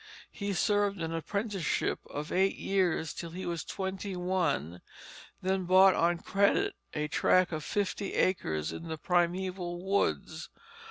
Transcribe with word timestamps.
He 0.31 0.53
served 0.53 0.99
an 0.99 1.13
apprenticeship 1.13 1.99
of 2.09 2.31
eight 2.31 2.55
years 2.55 3.13
till 3.13 3.29
he 3.29 3.45
was 3.45 3.63
twenty 3.63 4.15
one, 4.15 4.81
then 5.43 5.65
bought 5.65 5.93
on 5.93 6.17
credit 6.17 6.73
a 6.95 7.07
tract 7.07 7.51
of 7.51 7.63
fifty 7.63 8.15
acres 8.15 8.71
in 8.71 8.87
the 8.87 8.97
primeval 8.97 9.85
woods. 9.85 10.49